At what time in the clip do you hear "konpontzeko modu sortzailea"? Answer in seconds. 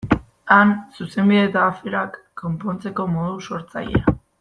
2.45-4.17